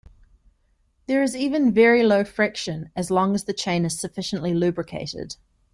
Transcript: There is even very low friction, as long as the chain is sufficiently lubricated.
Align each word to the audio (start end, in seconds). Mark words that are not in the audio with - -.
There 1.05 1.21
is 1.21 1.35
even 1.35 1.71
very 1.71 2.01
low 2.01 2.23
friction, 2.23 2.89
as 2.95 3.11
long 3.11 3.35
as 3.35 3.43
the 3.43 3.53
chain 3.53 3.85
is 3.85 3.99
sufficiently 3.99 4.51
lubricated. 4.51 5.35